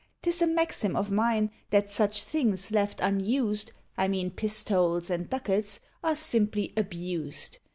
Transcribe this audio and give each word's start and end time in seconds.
'Tis 0.23 0.41
a 0.41 0.47
maxim 0.47 0.95
of 0.95 1.11
mine 1.11 1.51
that 1.69 1.87
such 1.87 2.23
things 2.23 2.71
left 2.71 2.99
unused, 3.01 3.71
I 3.99 4.07
mean 4.07 4.31
pistoles 4.31 5.11
and 5.11 5.29
ducats, 5.29 5.79
are 6.03 6.15
simply 6.15 6.73
abused. 6.75 7.59